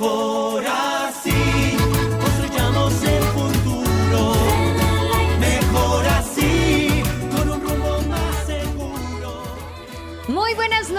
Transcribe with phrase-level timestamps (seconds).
[0.00, 0.81] Mejor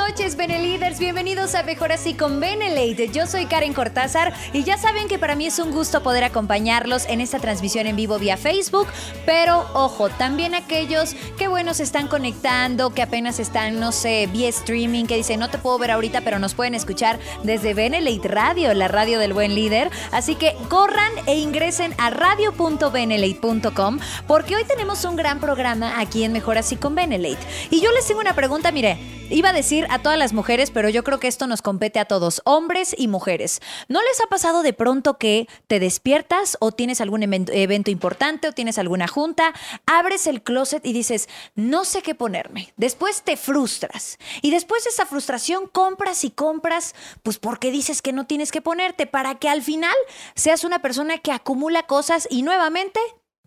[0.09, 0.99] noches, Beneliders.
[0.99, 3.07] Bienvenidos a Mejor Así con Benelate.
[3.13, 7.05] Yo soy Karen Cortázar y ya saben que para mí es un gusto poder acompañarlos
[7.05, 8.87] en esta transmisión en vivo vía Facebook.
[9.25, 14.49] Pero ojo, también aquellos que, bueno, se están conectando, que apenas están, no sé, vía
[14.49, 18.73] streaming, que dicen no te puedo ver ahorita, pero nos pueden escuchar desde Benelate Radio,
[18.73, 19.89] la radio del buen líder.
[20.11, 26.33] Así que corran e ingresen a radio.benelate.com porque hoy tenemos un gran programa aquí en
[26.33, 27.47] Mejor Así con Benelate.
[27.69, 29.22] Y yo les tengo una pregunta, mire.
[29.33, 32.05] Iba a decir a todas las mujeres, pero yo creo que esto nos compete a
[32.05, 33.61] todos, hombres y mujeres.
[33.87, 38.51] ¿No les ha pasado de pronto que te despiertas o tienes algún evento, importante o
[38.51, 39.55] tienes alguna junta,
[39.87, 42.73] abres el closet y dices, no sé qué ponerme?
[42.77, 46.93] Después te frustras y después de esa frustración compras y compras,
[47.23, 49.95] pues porque dices que no tienes que ponerte para que al final
[50.35, 52.99] seas una persona que acumula cosas y nuevamente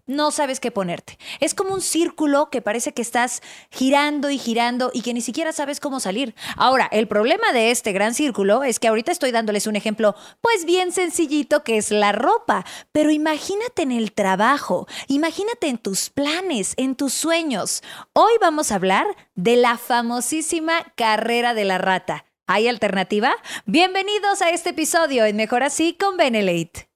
[0.06, 1.18] no sabes qué ponerte.
[1.40, 5.52] Es como un círculo que parece que estás girando y girando y que ni siquiera
[5.52, 6.34] sabes cómo salir.
[6.56, 10.64] Ahora, el problema de este gran círculo es que ahorita estoy dándoles un ejemplo, pues
[10.64, 12.64] bien sencillito, que es la ropa.
[12.92, 17.82] Pero imagínate en el trabajo, imagínate en tus planes, en tus sueños.
[18.12, 22.24] Hoy vamos a hablar de la famosísima carrera de la rata.
[22.46, 23.34] ¿Hay alternativa?
[23.64, 26.95] Bienvenidos a este episodio en Mejor Así con Benelate.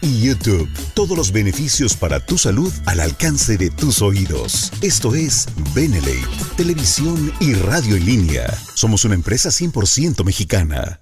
[0.00, 0.68] y YouTube.
[0.94, 4.72] Todos los beneficios para tu salud al alcance de tus oídos.
[4.82, 6.20] Esto es Benelate,
[6.56, 8.46] televisión y radio en línea.
[8.74, 11.00] Somos una empresa 100% mexicana.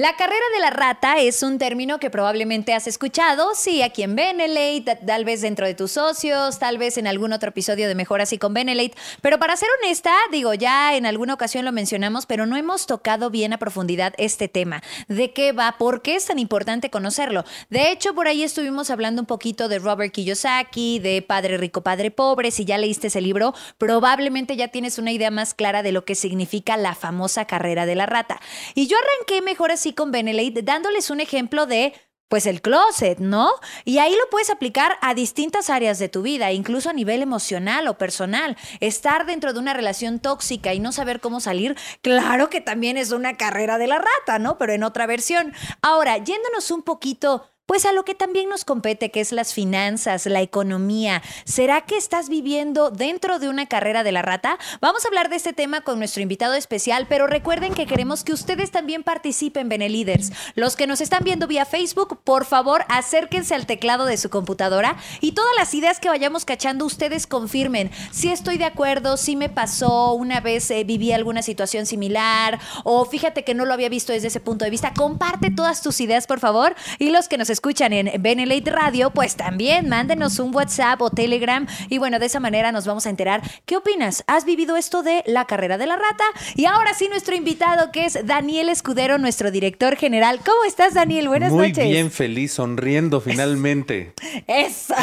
[0.00, 4.16] La carrera de la rata es un término que probablemente has escuchado, sí, aquí en
[4.16, 8.22] Benelate, tal vez dentro de tus socios, tal vez en algún otro episodio de Mejor
[8.22, 8.94] Así con Benelate.
[9.20, 13.28] Pero para ser honesta, digo, ya en alguna ocasión lo mencionamos, pero no hemos tocado
[13.28, 14.82] bien a profundidad este tema.
[15.08, 15.76] ¿De qué va?
[15.76, 17.44] ¿Por qué es tan importante conocerlo?
[17.68, 22.10] De hecho, por ahí estuvimos hablando un poquito de Robert Kiyosaki, de Padre Rico, Padre
[22.10, 22.52] Pobre.
[22.52, 26.14] Si ya leíste ese libro, probablemente ya tienes una idea más clara de lo que
[26.14, 28.40] significa la famosa carrera de la rata.
[28.74, 31.94] Y yo arranqué Mejor Así con Benelate dándoles un ejemplo de
[32.30, 33.50] pues el closet, ¿no?
[33.84, 37.88] Y ahí lo puedes aplicar a distintas áreas de tu vida, incluso a nivel emocional
[37.88, 38.56] o personal.
[38.78, 43.10] Estar dentro de una relación tóxica y no saber cómo salir, claro que también es
[43.10, 44.58] una carrera de la rata, ¿no?
[44.58, 45.52] Pero en otra versión.
[45.82, 50.26] Ahora, yéndonos un poquito pues a lo que también nos compete, que es las finanzas,
[50.26, 51.22] la economía.
[51.44, 54.58] ¿Será que estás viviendo dentro de una carrera de la rata?
[54.80, 58.32] Vamos a hablar de este tema con nuestro invitado especial, pero recuerden que queremos que
[58.32, 60.32] ustedes también participen, Beneliders.
[60.56, 64.96] Los que nos están viendo vía Facebook, por favor, acérquense al teclado de su computadora
[65.20, 69.48] y todas las ideas que vayamos cachando, ustedes confirmen si estoy de acuerdo, si me
[69.48, 74.12] pasó, una vez eh, viví alguna situación similar, o fíjate que no lo había visto
[74.12, 74.92] desde ese punto de vista.
[74.92, 79.36] Comparte todas tus ideas, por favor, y los que nos escuchan en Benelate Radio, pues
[79.36, 83.42] también mándenos un WhatsApp o Telegram y bueno, de esa manera nos vamos a enterar.
[83.66, 84.24] ¿Qué opinas?
[84.26, 86.24] ¿Has vivido esto de la carrera de la rata?
[86.56, 90.40] Y ahora sí, nuestro invitado que es Daniel Escudero, nuestro director general.
[90.44, 91.28] ¿Cómo estás, Daniel?
[91.28, 91.84] Buenas Muy noches.
[91.84, 94.14] bien, feliz, sonriendo finalmente.
[94.46, 94.94] Eso.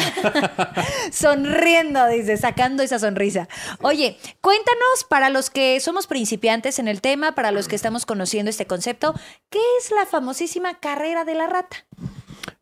[1.12, 3.48] Sonriendo, dice, sacando esa sonrisa.
[3.82, 8.50] Oye, cuéntanos para los que somos principiantes en el tema, para los que estamos conociendo
[8.50, 9.14] este concepto,
[9.48, 11.84] ¿qué es la famosísima carrera de la rata?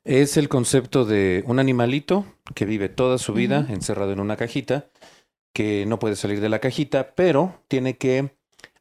[0.07, 4.89] Es el concepto de un animalito que vive toda su vida encerrado en una cajita,
[5.53, 8.31] que no puede salir de la cajita, pero tiene que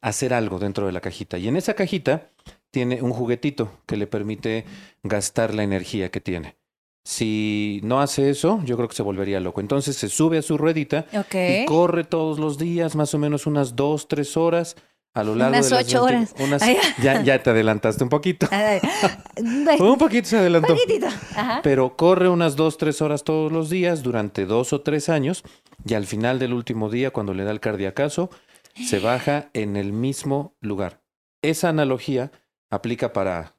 [0.02, 1.40] hacer algo dentro de la cajita.
[1.40, 2.30] Y en esa cajita
[2.70, 4.66] tiene un juguetito que le permite
[5.02, 6.58] gastar la energía que tiene.
[7.04, 9.62] Si no hace eso, yo creo que se volvería loco.
[9.62, 13.76] Entonces se sube a su ruedita y corre todos los días, más o menos unas
[13.76, 14.76] dos, tres horas
[15.16, 16.62] a lo largo Unas de las ocho 20 horas.
[16.62, 18.48] unas- ya, ya te adelantaste un poquito.
[19.80, 20.74] Un poquito se adelantó.
[20.76, 21.08] poquitito.
[21.36, 21.60] Ajá.
[21.64, 25.44] Pero corre unas dos, tres horas todos los días durante dos o tres años
[25.86, 28.30] y al final del último día, cuando le da el cardiacazo,
[28.76, 31.02] se baja en el mismo lugar.
[31.42, 32.32] Esa analogía
[32.70, 33.56] aplica para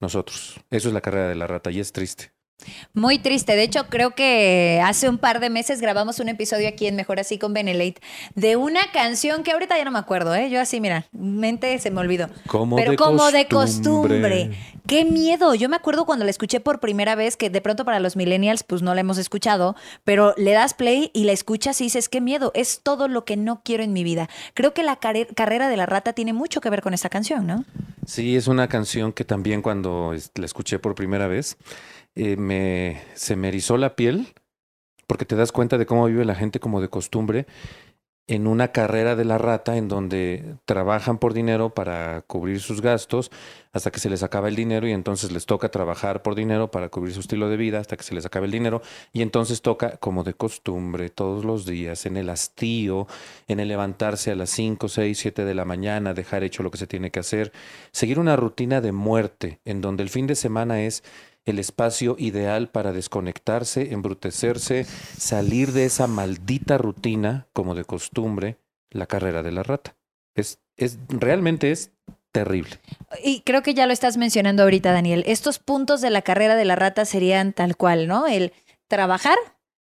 [0.00, 0.60] nosotros.
[0.70, 2.31] Eso es la carrera de la rata y es triste.
[2.94, 3.56] Muy triste.
[3.56, 7.20] De hecho, creo que hace un par de meses grabamos un episodio aquí en Mejor
[7.20, 8.00] Así con Benelate
[8.34, 10.50] de una canción que ahorita ya no me acuerdo, ¿eh?
[10.50, 12.28] Yo así, mira, mente se me olvidó.
[12.46, 14.50] Como Pero de como de costumbre.
[14.86, 15.54] Qué miedo.
[15.54, 18.64] Yo me acuerdo cuando la escuché por primera vez, que de pronto para los millennials,
[18.64, 22.20] pues no la hemos escuchado, pero le das play y la escuchas y dices, qué
[22.20, 22.50] miedo.
[22.54, 24.28] Es todo lo que no quiero en mi vida.
[24.54, 27.64] Creo que la carrera de la rata tiene mucho que ver con esta canción, ¿no?
[28.04, 31.56] Sí, es una canción que también cuando la escuché por primera vez,
[32.14, 34.34] eh, me, se me erizó la piel
[35.06, 37.46] porque te das cuenta de cómo vive la gente como de costumbre
[38.28, 43.30] en una carrera de la rata en donde trabajan por dinero para cubrir sus gastos
[43.72, 46.88] hasta que se les acaba el dinero y entonces les toca trabajar por dinero para
[46.88, 48.80] cubrir su estilo de vida hasta que se les acabe el dinero
[49.12, 53.08] y entonces toca como de costumbre todos los días en el hastío,
[53.48, 56.78] en el levantarse a las 5, 6, 7 de la mañana, dejar hecho lo que
[56.78, 57.52] se tiene que hacer,
[57.90, 61.02] seguir una rutina de muerte en donde el fin de semana es
[61.44, 68.58] el espacio ideal para desconectarse, embrutecerse, salir de esa maldita rutina, como de costumbre,
[68.90, 69.96] la carrera de la rata.
[70.34, 71.90] Es, es, realmente es
[72.30, 72.80] terrible.
[73.22, 75.24] Y creo que ya lo estás mencionando ahorita, Daniel.
[75.26, 78.26] Estos puntos de la carrera de la rata serían tal cual, ¿no?
[78.26, 78.52] El
[78.88, 79.36] trabajar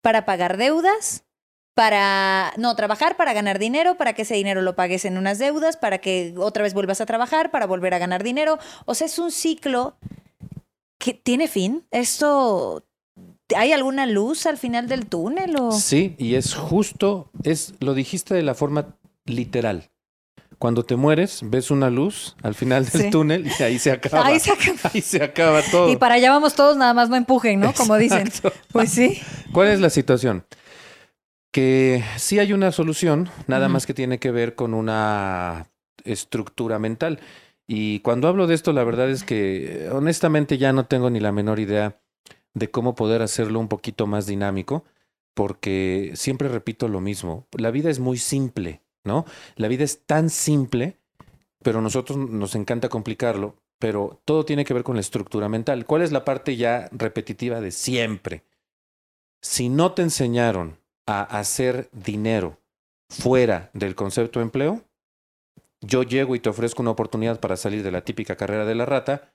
[0.01, 1.25] para pagar deudas,
[1.73, 5.77] para, no, trabajar para ganar dinero, para que ese dinero lo pagues en unas deudas,
[5.77, 8.59] para que otra vez vuelvas a trabajar, para volver a ganar dinero.
[8.85, 9.95] O sea, es un ciclo
[10.99, 11.85] que tiene fin.
[11.89, 12.85] Esto,
[13.55, 15.55] ¿hay alguna luz al final del túnel?
[15.59, 15.71] O...
[15.71, 19.89] Sí, y es justo, es, lo dijiste de la forma literal.
[20.59, 23.09] Cuando te mueres, ves una luz al final del Sí.
[23.09, 24.25] túnel y ahí se acaba.
[24.25, 24.77] Ahí se acaba.
[24.93, 25.89] Ahí se acaba todo.
[25.89, 27.73] Y para allá vamos todos, nada más no empujen, ¿no?
[27.73, 28.29] Como dicen.
[28.73, 29.21] Pues sí.
[29.53, 30.45] ¿Cuál es la situación?
[31.51, 35.67] Que sí hay una solución, nada más que tiene que ver con una
[36.03, 37.19] estructura mental.
[37.71, 41.31] Y cuando hablo de esto, la verdad es que honestamente ya no tengo ni la
[41.31, 42.01] menor idea
[42.55, 44.85] de cómo poder hacerlo un poquito más dinámico,
[45.35, 47.47] porque siempre repito lo mismo.
[47.51, 49.23] La vida es muy simple, ¿no?
[49.55, 50.97] La vida es tan simple,
[51.61, 55.85] pero nosotros nos encanta complicarlo, pero todo tiene que ver con la estructura mental.
[55.85, 58.45] ¿Cuál es la parte ya repetitiva de siempre?
[59.43, 62.57] Si no te enseñaron a hacer dinero
[63.09, 64.88] fuera del concepto de empleo,
[65.81, 68.85] yo llego y te ofrezco una oportunidad para salir de la típica carrera de la
[68.85, 69.33] rata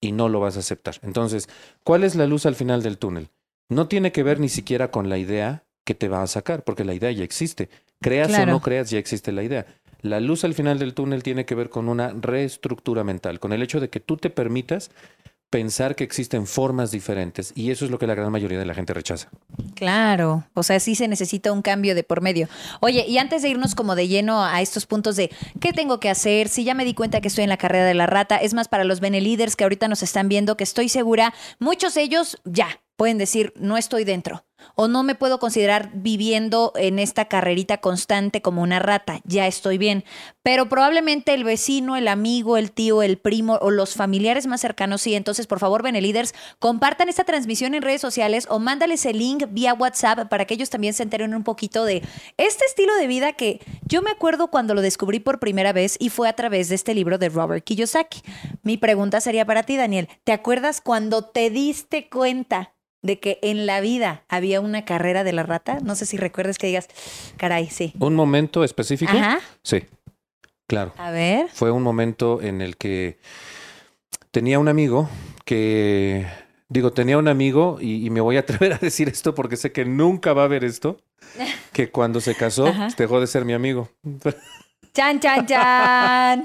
[0.00, 0.96] y no lo vas a aceptar.
[1.02, 1.48] Entonces,
[1.84, 3.30] ¿cuál es la luz al final del túnel?
[3.68, 6.84] No tiene que ver ni siquiera con la idea que te va a sacar, porque
[6.84, 7.68] la idea ya existe.
[8.00, 8.52] Creas Claro.
[8.52, 9.66] o no creas, ya existe la idea.
[10.00, 13.62] La luz al final del túnel tiene que ver con una reestructura mental, con el
[13.62, 14.90] hecho de que tú te permitas
[15.50, 18.74] pensar que existen formas diferentes y eso es lo que la gran mayoría de la
[18.74, 19.30] gente rechaza.
[19.74, 22.48] Claro, o sea, sí se necesita un cambio de por medio.
[22.80, 25.30] Oye, y antes de irnos como de lleno a estos puntos de
[25.60, 27.94] qué tengo que hacer, si ya me di cuenta que estoy en la carrera de
[27.94, 31.32] la rata, es más para los Benelíderes que ahorita nos están viendo, que estoy segura,
[31.58, 34.44] muchos ellos ya pueden decir, no estoy dentro.
[34.74, 39.78] O no me puedo considerar viviendo en esta carrerita constante como una rata, ya estoy
[39.78, 40.04] bien.
[40.42, 45.02] Pero probablemente el vecino, el amigo, el tío, el primo o los familiares más cercanos
[45.02, 45.14] sí.
[45.14, 49.74] Entonces, por favor, Benelíderes, compartan esta transmisión en redes sociales o mándales el link vía
[49.74, 52.02] WhatsApp para que ellos también se enteren un poquito de
[52.36, 56.08] este estilo de vida que yo me acuerdo cuando lo descubrí por primera vez y
[56.08, 58.22] fue a través de este libro de Robert Kiyosaki.
[58.64, 60.08] Mi pregunta sería para ti, Daniel.
[60.24, 65.32] ¿Te acuerdas cuando te diste cuenta de que en la vida había una carrera de
[65.32, 65.78] la rata?
[65.82, 66.88] No sé si recuerdas que digas,
[67.36, 67.92] caray, sí.
[67.98, 69.12] ¿Un momento específico?
[69.16, 69.40] Ajá.
[69.62, 69.84] Sí,
[70.66, 70.92] claro.
[70.98, 71.48] A ver.
[71.52, 73.18] Fue un momento en el que
[74.30, 75.08] tenía un amigo
[75.44, 76.26] que,
[76.68, 79.72] digo, tenía un amigo, y, y me voy a atrever a decir esto porque sé
[79.72, 81.00] que nunca va a ver esto,
[81.72, 82.88] que cuando se casó Ajá.
[82.96, 83.88] dejó de ser mi amigo.
[84.98, 86.44] Chan, chan, chan.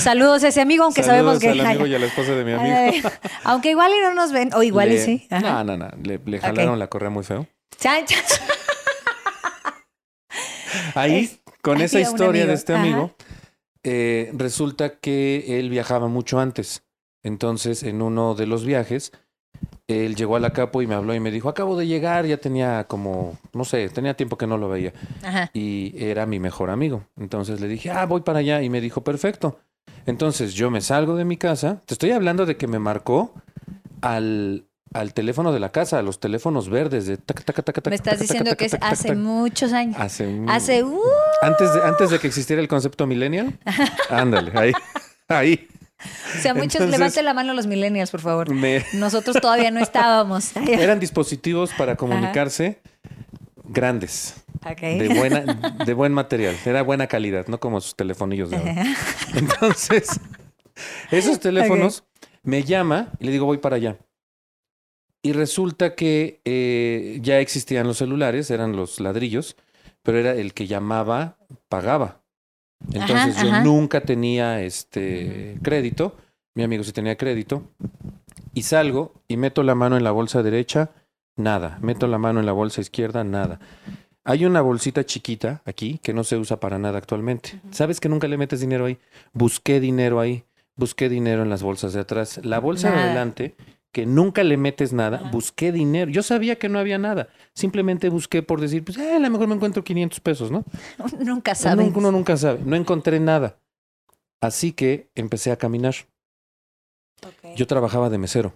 [0.00, 2.52] Saludos a ese amigo, aunque sabemos que al amigo y a la esposa de mi
[2.52, 2.74] amigo.
[2.76, 3.02] Ay,
[3.44, 5.26] aunque igual y no nos ven, o igual y sí.
[5.30, 5.64] Ajá.
[5.64, 5.88] No, no, no.
[6.02, 7.46] Le, le jalaron la correa muy feo.
[7.78, 8.22] Chan, chan.
[10.94, 12.82] Ahí, Es- con esa historia de este Ajá.
[12.82, 13.14] amigo,
[13.82, 16.82] eh, resulta que él viajaba mucho antes.
[17.22, 19.12] Entonces, en uno de los viajes,
[19.90, 22.36] él llegó a la capo y me habló y me dijo, acabo de llegar, ya
[22.36, 24.92] tenía como, no sé, tenía tiempo que no lo veía.
[25.22, 25.50] Ajá.
[25.52, 27.04] Y era mi mejor amigo.
[27.18, 28.62] Entonces le dije, ah, voy para allá.
[28.62, 29.58] Y me dijo, perfecto.
[30.06, 31.80] Entonces yo me salgo de mi casa.
[31.86, 33.34] Te estoy hablando de que me marcó
[34.00, 37.88] al, al teléfono de la casa, a los teléfonos verdes de tac, tac, tac, tac,
[37.88, 39.96] Me estás diciendo que es hace muchos años.
[39.98, 41.00] Hace, Hace, uh,
[41.42, 43.58] antes de, antes de que existiera el concepto millennial.
[44.10, 44.72] Ándale, ahí.
[45.28, 45.68] Ahí.
[46.36, 48.52] O sea, muchos, Entonces- levanten la mano los millennials, por favor.
[48.54, 50.56] Me- Nosotros todavía no estábamos.
[50.68, 52.80] eran dispositivos para comunicarse
[53.64, 54.42] grandes,
[54.80, 55.40] de, buena,
[55.84, 56.56] de buen material.
[56.64, 58.84] Era buena calidad, no como sus telefonillos de ahora.
[59.34, 60.18] Entonces,
[61.10, 62.04] esos teléfonos
[62.42, 63.98] Me llama y le digo, voy para allá.
[65.22, 69.54] Y resulta que eh, ya existían los celulares, eran los ladrillos,
[70.02, 71.36] pero era el que llamaba,
[71.68, 72.19] pagaba.
[72.92, 73.64] Entonces Ajá, yo ajá.
[73.64, 76.16] nunca tenía este crédito,
[76.54, 77.64] mi amigo sí tenía crédito,
[78.54, 80.90] y salgo y meto la mano en la bolsa derecha,
[81.36, 81.78] nada.
[81.82, 83.60] Meto la mano en la bolsa izquierda, nada.
[84.24, 87.60] Hay una bolsita chiquita aquí que no se usa para nada actualmente.
[87.70, 88.98] ¿Sabes que nunca le metes dinero ahí?
[89.32, 90.44] Busqué dinero ahí,
[90.76, 92.40] busqué dinero en las bolsas de atrás.
[92.44, 93.54] La bolsa de adelante,
[93.92, 96.10] que nunca le metes nada, busqué dinero.
[96.10, 97.28] Yo sabía que no había nada.
[97.54, 100.64] Simplemente busqué por decir, pues eh, a lo mejor me encuentro 500 pesos, ¿no?
[101.20, 101.92] Nunca Uno, sabes.
[101.94, 102.60] uno nunca sabe.
[102.64, 103.58] No encontré nada.
[104.40, 105.94] Así que empecé a caminar.
[107.56, 108.54] Yo trabajaba de mesero.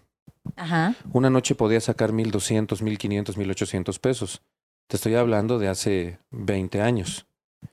[0.57, 0.95] Ajá.
[1.12, 4.43] Una noche podía sacar 1200, 1500, 1800 pesos.
[4.88, 7.26] Te estoy hablando de hace 20 años.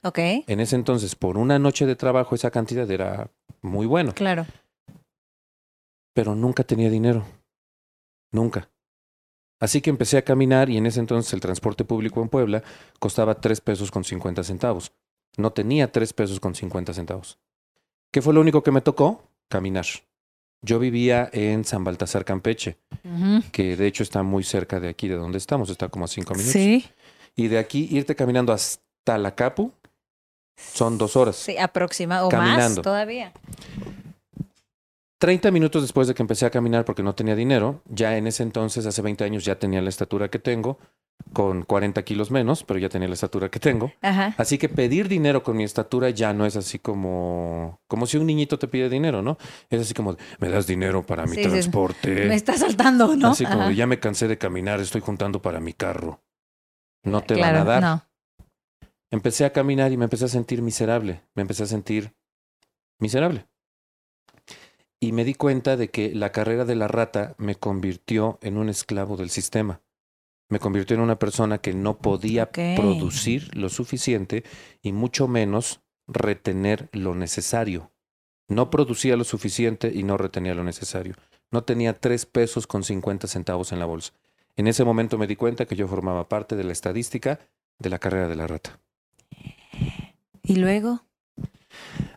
[0.04, 0.18] Ok.
[0.48, 3.30] En ese entonces, por una noche de trabajo, esa cantidad era
[3.62, 4.14] muy bueno.
[4.14, 4.46] Claro.
[6.14, 7.26] Pero nunca tenía dinero.
[8.32, 8.70] Nunca.
[9.60, 12.64] Así que empecé a caminar y en ese entonces el transporte público en Puebla
[13.00, 14.92] costaba 3 pesos con 50 centavos.
[15.38, 17.38] No tenía 3 pesos con 50 centavos.
[18.12, 19.24] ¿Qué fue lo único que me tocó?
[19.48, 19.86] Caminar.
[20.64, 22.78] Yo vivía en San Baltasar, Campeche,
[23.52, 26.34] que de hecho está muy cerca de aquí, de donde estamos, está como a 5
[26.34, 26.54] minutos.
[26.54, 26.86] Sí.
[27.36, 29.72] Y de aquí irte caminando hasta la Capu
[30.56, 31.36] son dos horas.
[31.36, 32.28] Sí, aproximado.
[32.28, 32.82] O más Caminando.
[32.82, 33.34] todavía.
[35.22, 38.42] 30 minutos después de que empecé a caminar porque no tenía dinero, ya en ese
[38.42, 40.80] entonces, hace 20 años, ya tenía la estatura que tengo,
[41.32, 43.92] con 40 kilos menos, pero ya tenía la estatura que tengo.
[44.02, 44.34] Ajá.
[44.40, 48.26] Así que pedir dinero con mi estatura ya no es así como, como si un
[48.26, 49.38] niñito te pide dinero, ¿no?
[49.70, 51.50] Es así como, me das dinero para mi Sí, sí.
[51.52, 52.26] transporte.
[52.26, 53.28] Me está saltando, ¿no?
[53.30, 53.72] Así como, Ajá.
[53.74, 56.24] ya me cansé de caminar, estoy juntando para mi carro.
[57.04, 57.84] No te claro, van a dar.
[57.84, 58.08] No.
[59.12, 61.22] Empecé a caminar y me empecé a sentir miserable.
[61.36, 62.16] Me empecé a sentir
[62.98, 63.46] miserable.
[65.04, 68.70] Y me di cuenta de que la carrera de la rata me convirtió en un
[68.70, 69.82] esclavo del sistema.
[70.48, 74.44] Me convirtió en una persona que no podía producir lo suficiente
[74.84, 77.92] y mucho menos retener lo necesario.
[78.48, 81.16] No producía lo suficiente y no retenía lo necesario.
[81.50, 84.14] No tenía tres pesos con 50 centavos en la bolsa.
[84.56, 87.40] En ese momento me di cuenta que yo formaba parte de la estadística
[87.80, 88.80] de la carrera de la rata.
[90.44, 91.02] Y luego.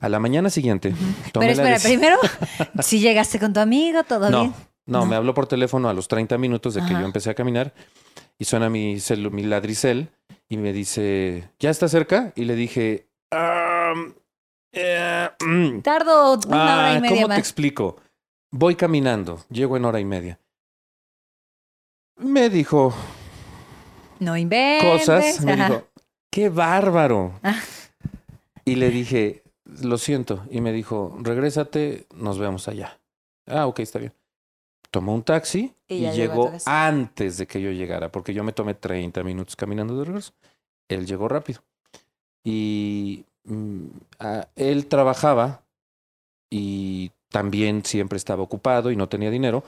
[0.01, 0.95] A la mañana siguiente,
[1.33, 2.19] tomé Pero espera, primero,
[2.81, 4.55] si llegaste con tu amigo, todo No, bien.
[4.87, 5.07] no, No.
[5.07, 7.01] me habló por teléfono a los 30 minutos de que Ajá.
[7.01, 7.73] yo empecé a caminar
[8.39, 10.11] y suena mi, celu- mi ladricel
[10.49, 12.33] y me dice, ¿ya está cerca?
[12.37, 14.15] Y le dije, "Am,
[14.73, 17.97] eh, mm, Tardo una hora ah, y media ¿cómo te explico?
[18.51, 20.39] Voy caminando, llego en hora y media.
[22.17, 22.95] Me dijo
[24.21, 24.89] No inventes.
[25.07, 25.67] cosas, me Ajá.
[25.69, 25.89] dijo,
[26.31, 27.39] ¡qué bárbaro!
[27.43, 27.57] Ah.
[28.65, 29.43] Y le dije,
[29.83, 30.45] lo siento.
[30.51, 32.99] Y me dijo, regrésate, nos vemos allá.
[33.47, 34.13] Ah, ok, está bien.
[34.91, 38.75] Tomó un taxi Y y, llegó antes de que yo llegara, porque yo me tomé
[38.75, 40.33] 30 minutos caminando de regreso.
[40.89, 41.61] Él llegó rápido.
[42.45, 43.87] Y mm,
[44.57, 45.63] él trabajaba
[46.51, 49.65] y también siempre estaba ocupado y no tenía dinero,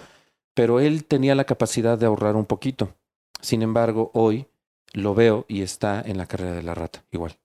[0.54, 2.94] pero él tenía la capacidad de ahorrar un poquito.
[3.40, 4.46] Sin embargo, hoy
[4.92, 7.36] lo veo y está en la carrera de la rata, igual.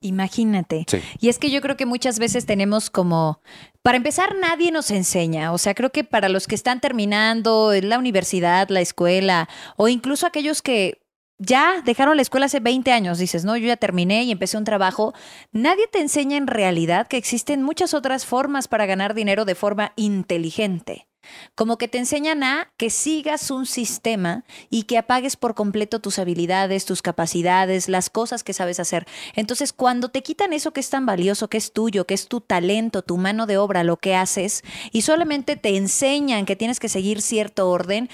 [0.00, 0.84] Imagínate.
[0.88, 1.00] Sí.
[1.20, 3.40] Y es que yo creo que muchas veces tenemos como,
[3.82, 5.52] para empezar, nadie nos enseña.
[5.52, 10.26] O sea, creo que para los que están terminando la universidad, la escuela, o incluso
[10.26, 11.00] aquellos que
[11.38, 14.64] ya dejaron la escuela hace 20 años, dices, no, yo ya terminé y empecé un
[14.64, 15.14] trabajo,
[15.52, 19.92] nadie te enseña en realidad que existen muchas otras formas para ganar dinero de forma
[19.96, 21.07] inteligente.
[21.54, 26.18] Como que te enseñan a que sigas un sistema y que apagues por completo tus
[26.18, 29.06] habilidades, tus capacidades, las cosas que sabes hacer.
[29.34, 32.40] Entonces, cuando te quitan eso que es tan valioso, que es tuyo, que es tu
[32.40, 36.88] talento, tu mano de obra, lo que haces, y solamente te enseñan que tienes que
[36.88, 38.08] seguir cierto orden,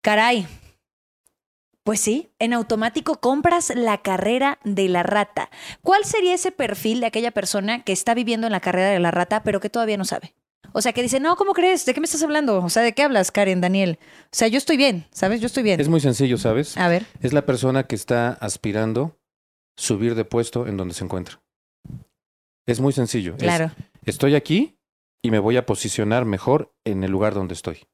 [0.00, 0.46] caray.
[1.82, 5.50] Pues sí, en automático compras la carrera de la rata.
[5.82, 9.10] ¿Cuál sería ese perfil de aquella persona que está viviendo en la carrera de la
[9.10, 10.34] rata, pero que todavía no sabe?
[10.72, 11.84] O sea, que dice, no, ¿cómo crees?
[11.86, 12.62] ¿De qué me estás hablando?
[12.62, 13.98] O sea, ¿de qué hablas, Karen, Daniel?
[14.24, 15.40] O sea, yo estoy bien, ¿sabes?
[15.40, 15.80] Yo estoy bien.
[15.80, 16.76] Es muy sencillo, ¿sabes?
[16.76, 17.06] A ver.
[17.20, 19.16] Es la persona que está aspirando
[19.76, 21.40] subir de puesto en donde se encuentra.
[22.66, 23.32] Es muy sencillo.
[23.36, 23.72] Es, Claro.
[24.04, 24.76] estoy aquí
[25.22, 27.86] y me voy a posicionar mejor en el lugar donde estoy.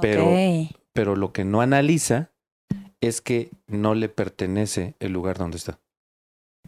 [0.00, 0.34] pero-.
[0.92, 2.30] Pero lo que no analiza
[3.00, 5.80] es que no le pertenece el lugar donde está.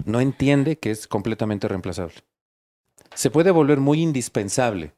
[0.05, 2.17] No entiende que es completamente reemplazable.
[3.15, 4.96] Se puede volver muy indispensable,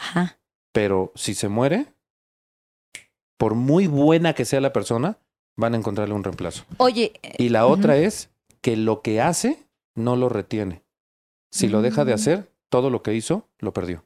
[0.00, 0.38] Ajá.
[0.72, 1.86] pero si se muere,
[3.36, 5.18] por muy buena que sea la persona,
[5.56, 6.64] van a encontrarle un reemplazo.
[6.76, 7.74] Oye, eh, Y la Ujú.
[7.74, 10.82] otra es que lo que hace no lo retiene.
[11.50, 12.14] Si lo deja de Mm.
[12.14, 14.04] hacer, todo lo que hizo lo perdió.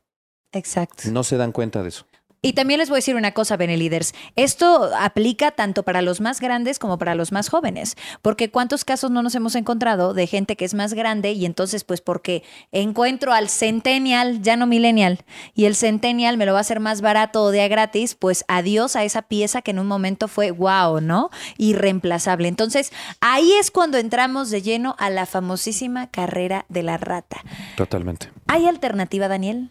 [0.54, 1.04] exacto.
[1.10, 2.06] No se dan cuenta de eso.
[2.44, 4.14] Y también les voy a decir una cosa, Beneliders.
[4.34, 7.96] Esto aplica tanto para los más grandes como para los más jóvenes.
[8.20, 11.84] Porque cuántos casos no nos hemos encontrado de gente que es más grande y entonces,
[11.84, 16.62] pues, porque encuentro al centennial, ya no millennial, y el centennial me lo va a
[16.62, 19.86] hacer más barato o de a gratis, pues adiós a esa pieza que en un
[19.86, 21.30] momento fue wow, ¿no?
[21.58, 22.48] Irreemplazable.
[22.48, 27.40] Entonces, ahí es cuando entramos de lleno a la famosísima carrera de la rata.
[27.76, 28.30] Totalmente.
[28.48, 29.70] ¿Hay alternativa, Daniel?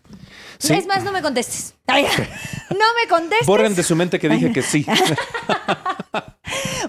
[0.58, 0.74] Sí.
[0.74, 1.76] Es más, no me contestes.
[1.92, 2.06] Ay,
[2.70, 3.48] no me contestes.
[3.48, 4.86] Borren de su mente que dije que sí.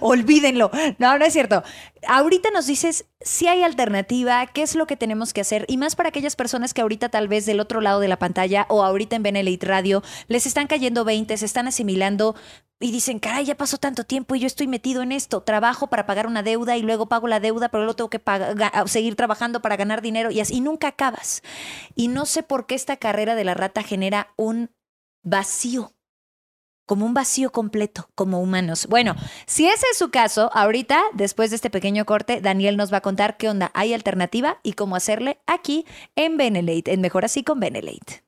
[0.01, 0.71] Olvídenlo.
[0.99, 1.63] No, no es cierto.
[2.09, 5.95] Ahorita nos dices si hay alternativa, qué es lo que tenemos que hacer y más
[5.95, 9.15] para aquellas personas que ahorita tal vez del otro lado de la pantalla o ahorita
[9.17, 12.35] en Benelite Radio les están cayendo 20, se están asimilando
[12.81, 15.43] y dicen, caray, ya pasó tanto tiempo y yo estoy metido en esto.
[15.43, 18.57] Trabajo para pagar una deuda y luego pago la deuda, pero luego tengo que pagar-
[18.57, 21.43] ga- seguir trabajando para ganar dinero y así y nunca acabas.
[21.95, 24.71] Y no sé por qué esta carrera de la rata genera un
[25.23, 25.93] vacío
[26.87, 28.87] como un vacío completo, como humanos.
[28.87, 29.15] Bueno,
[29.47, 33.03] si ese es su caso, ahorita, después de este pequeño corte, Daniel nos va a
[33.03, 35.87] contar qué onda, hay alternativa y cómo hacerle aquí
[36.17, 38.22] en Benelate, en Mejor Así con Benelate.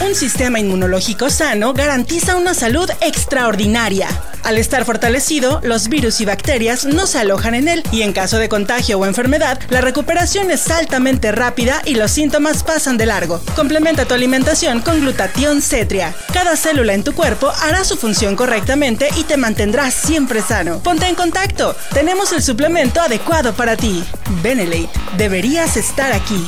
[0.00, 4.08] Un sistema inmunológico sano garantiza una salud extraordinaria.
[4.42, 8.38] Al estar fortalecido, los virus y bacterias no se alojan en él y en caso
[8.38, 13.40] de contagio o enfermedad, la recuperación es altamente rápida y los síntomas pasan de largo.
[13.56, 16.12] Complementa tu alimentación con glutatión cetria.
[16.32, 20.80] Cada célula en tu cuerpo hará su función correctamente y te mantendrás siempre sano.
[20.80, 21.74] Ponte en contacto.
[21.94, 24.04] Tenemos el suplemento adecuado para ti.
[24.42, 26.46] Benelate, deberías estar aquí.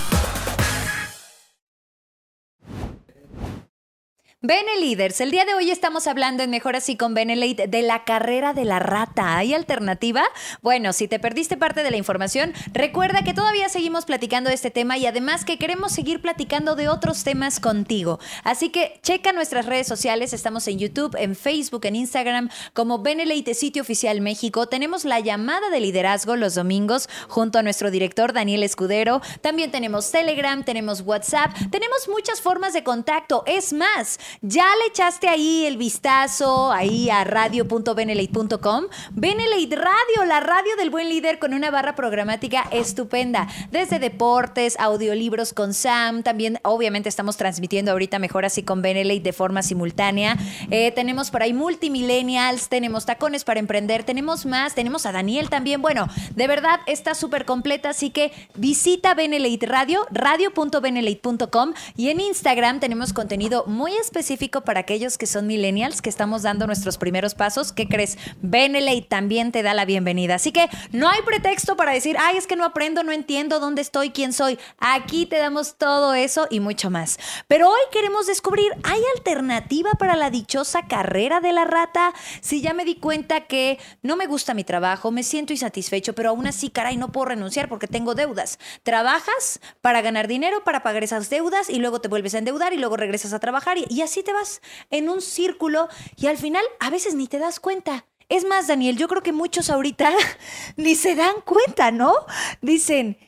[4.42, 8.52] Beneliders, el día de hoy estamos hablando en Mejor Así con Benelate de la carrera
[8.52, 9.38] de la rata.
[9.38, 10.24] ¿Hay alternativa?
[10.60, 14.70] Bueno, si te perdiste parte de la información, recuerda que todavía seguimos platicando de este
[14.70, 18.20] tema y además que queremos seguir platicando de otros temas contigo.
[18.44, 23.54] Así que checa nuestras redes sociales, estamos en YouTube, en Facebook, en Instagram, como Benelate
[23.54, 24.66] Sitio Oficial México.
[24.66, 29.22] Tenemos la llamada de liderazgo los domingos junto a nuestro director Daniel Escudero.
[29.40, 33.42] También tenemos Telegram, tenemos WhatsApp, tenemos muchas formas de contacto.
[33.46, 38.84] Es más, ya le echaste ahí el vistazo ahí a radio.benelate.com.
[39.12, 43.48] Benelate Radio, la radio del buen líder con una barra programática estupenda.
[43.70, 49.32] Desde deportes, audiolibros con Sam, también obviamente estamos transmitiendo ahorita mejor así con Benelate de
[49.32, 50.36] forma simultánea.
[50.70, 55.82] Eh, tenemos por ahí multimillennials, tenemos tacones para emprender, tenemos más, tenemos a Daniel también.
[55.82, 62.80] Bueno, de verdad está súper completa, así que visita Benelate Radio, radio.benelate.com y en Instagram
[62.80, 67.70] tenemos contenido muy específico para aquellos que son millennials, que estamos dando nuestros primeros pasos.
[67.70, 68.16] ¿Qué crees?
[68.40, 70.36] Benelate también te da la bienvenida.
[70.36, 73.82] Así que no hay pretexto para decir, ay, es que no aprendo, no entiendo dónde
[73.82, 74.58] estoy, quién soy.
[74.78, 77.18] Aquí te damos todo eso y mucho más.
[77.46, 82.14] Pero hoy queremos descubrir, ¿hay alternativa para la dichosa carrera de la rata?
[82.40, 86.30] Si ya me di cuenta que no me gusta mi trabajo, me siento insatisfecho, pero
[86.30, 88.58] aún así, caray, no puedo renunciar porque tengo deudas.
[88.82, 92.78] Trabajas para ganar dinero, para pagar esas deudas y luego te vuelves a endeudar y
[92.78, 96.64] luego regresas a trabajar y, y así te vas en un círculo y al final
[96.80, 98.06] a veces ni te das cuenta.
[98.28, 100.10] Es más, Daniel, yo creo que muchos ahorita
[100.76, 102.14] ni se dan cuenta, ¿no?
[102.60, 103.18] Dicen,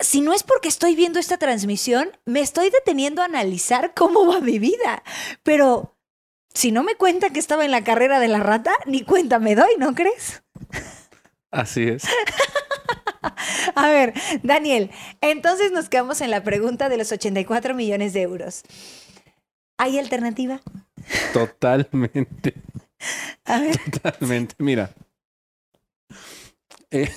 [0.00, 4.40] si no es porque estoy viendo esta transmisión, me estoy deteniendo a analizar cómo va
[4.40, 5.02] mi vida.
[5.42, 5.96] Pero
[6.54, 9.54] si no me cuentan que estaba en la carrera de la rata, ni cuenta me
[9.54, 10.42] doy, ¿no crees?
[11.50, 12.04] Así es.
[13.74, 18.62] A ver, Daniel, entonces nos quedamos en la pregunta de los 84 millones de euros.
[19.78, 20.60] ¿Hay alternativa?
[21.32, 22.54] Totalmente.
[23.44, 24.54] A ver, Totalmente.
[24.58, 24.92] Mira.
[26.90, 27.10] Eh,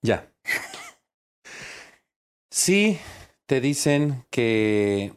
[0.00, 0.28] ya.
[2.50, 2.98] Sí,
[3.46, 5.14] te dicen que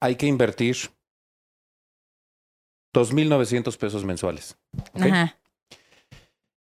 [0.00, 0.76] hay que invertir
[2.94, 4.56] 2.900 pesos mensuales.
[4.94, 5.02] ¿ok?
[5.02, 5.36] ajá.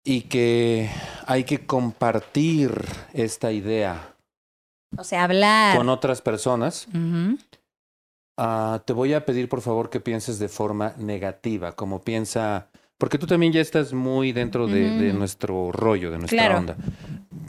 [0.04, 0.90] Y que
[1.26, 2.72] hay que compartir
[3.12, 4.16] esta idea
[4.98, 5.76] O sea, hablar.
[5.76, 6.88] con otras personas.
[6.88, 7.38] Ujú.
[8.44, 12.66] Ah, te voy a pedir por favor que pienses de forma negativa, como piensa,
[12.98, 16.58] porque tú también ya estás muy dentro de, nuestro rollo, de nuestra Claro.
[16.58, 16.76] onda.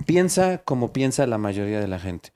[0.05, 2.29] Piensa como piensa la mayoría de la gente.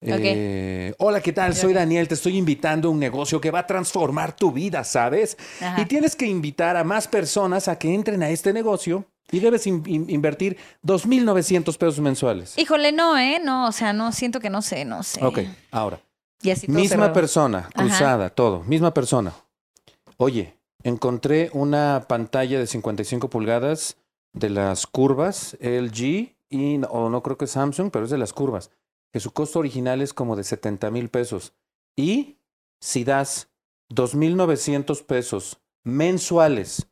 [0.00, 1.54] Eh, Hola, ¿qué tal?
[1.54, 1.74] Soy.
[1.74, 5.36] Daniel, te estoy invitando a un negocio que va a transformar tu vida, ¿sabes?
[5.60, 5.82] Ajá.
[5.82, 9.66] Y tienes que invitar a más personas a que entren a este negocio y debes
[9.66, 12.56] in- in- invertir 2.900 pesos mensuales.
[12.56, 13.40] Híjole, no, ¿eh?
[13.44, 15.22] No, o sea, no, siento que no sé, no sé.
[15.22, 15.40] Ok,
[15.72, 16.00] ahora.
[16.42, 17.12] Y así todo Misma cerrado.
[17.12, 17.70] persona, Ajá.
[17.72, 19.32] cruzada, todo, misma persona.
[20.16, 23.96] Oye, encontré una pantalla de 55 pulgadas
[24.32, 28.32] de las curvas LG y, o no creo que es Samsung, pero es de las
[28.32, 28.70] curvas,
[29.12, 31.54] que su costo original es como de 70 mil pesos.
[31.96, 32.36] Y
[32.80, 33.48] si das
[33.90, 36.86] 2.900 pesos mensuales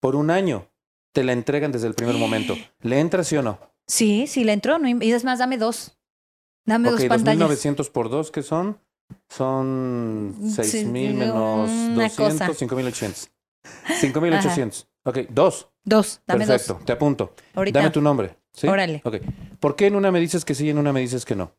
[0.00, 0.68] por un año,
[1.12, 2.54] te la entregan desde el primer momento.
[2.82, 3.58] ¿Le entra sí o no?
[3.86, 4.78] Sí, sí le entró.
[4.78, 5.96] No, y es más, dame dos.
[6.64, 7.50] Dame Ok, dos pantallas.
[7.50, 8.78] 2.900 por dos, ¿qué son?
[9.28, 12.46] Son Sí, 6.000 sí, menos una cosa.
[12.46, 13.28] 200, 5.800.
[14.00, 14.86] 5.800.
[15.04, 15.68] Ok, dos.
[15.84, 16.84] Dos, dame Perfecto, dos.
[16.84, 17.34] te apunto.
[17.54, 17.78] Ahorita.
[17.80, 18.36] Dame tu nombre.
[18.52, 18.68] ¿sí?
[18.68, 19.00] Órale.
[19.04, 19.16] Ok.
[19.58, 21.52] ¿Por qué en una me dices que sí y en una me dices que no?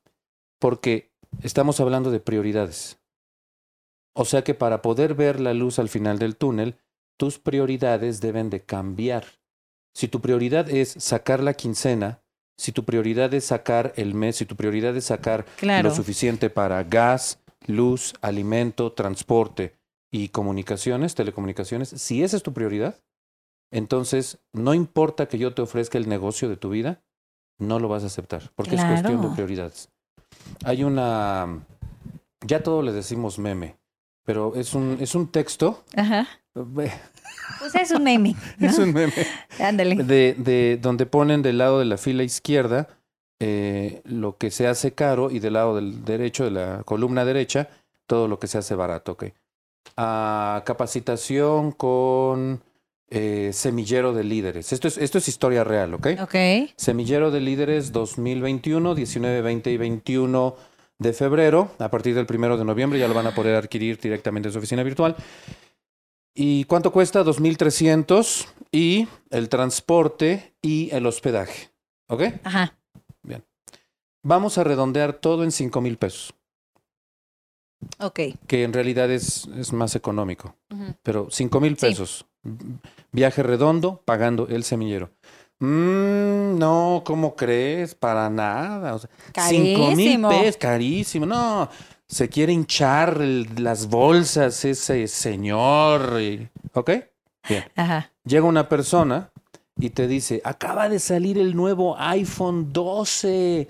[0.60, 1.12] Porque
[1.42, 3.00] estamos hablando de prioridades.
[4.16, 6.78] O sea que para poder ver la luz al final del túnel,
[7.18, 9.26] tus prioridades deben de cambiar.
[9.94, 12.22] Si tu prioridad es sacar la quincena,
[12.58, 15.90] si tu prioridad es sacar el mes, si tu prioridad es sacar Claro.
[15.90, 19.76] lo suficiente para gas, luz, alimento, transporte
[20.12, 23.00] y comunicaciones, telecomunicaciones, si esa es tu prioridad,
[23.72, 27.02] entonces no importa que yo te ofrezca el negocio de tu vida,
[27.60, 29.90] no lo vas a aceptar, porque es cuestión de prioridades.
[30.64, 31.64] Hay una,
[32.46, 33.78] ya todo le decimos meme,
[34.26, 36.28] pero es un, es un texto, Ajá.
[36.56, 36.92] eh,
[37.60, 38.36] Pues es un meme.
[38.58, 38.68] ¿no?
[38.70, 39.14] es un meme
[39.60, 39.96] Ándale.
[40.04, 42.88] de, de donde ponen del lado de la fila izquierda
[43.46, 47.68] eh, lo que se hace caro y del lado del derecho, de la columna derecha,
[48.08, 49.12] todo lo que se hace barato.
[49.12, 49.26] ok.
[49.98, 52.62] Ah, capacitación con
[53.10, 54.72] eh, semillero de líderes.
[54.72, 56.08] Esto es, esto es historia real, ¿ok?
[56.22, 56.36] Ok.
[56.78, 60.56] Semillero de líderes 2021, 19, 20 y 21
[61.00, 61.70] de febrero.
[61.80, 64.60] A partir del primero de noviembre ya lo van a poder adquirir directamente en su
[64.60, 65.18] oficina virtual.
[66.34, 67.26] ¿Y cuánto cuesta?
[67.26, 71.72] 2.300 y el transporte y el hospedaje.
[72.08, 72.24] ¿Ok?
[72.46, 72.78] Ajá.
[74.24, 76.34] Vamos a redondear todo en 5 mil pesos,
[78.00, 78.20] Ok.
[78.48, 80.56] que en realidad es, es más económico.
[81.04, 81.88] Pero 5 mil Sí.
[81.88, 82.26] pesos.
[83.12, 85.12] Viaje redondo pagando el semillero.
[85.60, 87.96] Mm, no, ¿cómo crees?
[87.96, 88.96] Para nada.
[88.96, 89.10] O sea,
[89.48, 90.30] cinco mil Carísimo.
[90.30, 91.26] pesos, carísimo.
[91.26, 91.70] No,
[92.08, 96.20] se quiere hinchar el- las bolsas ese señor.
[96.22, 96.92] y- ¿Ok?
[97.48, 97.64] Bien.
[97.76, 98.12] Ajá.
[98.26, 99.30] Llega una persona
[99.78, 103.68] y te dice, acaba de salir el nuevo iPhone 12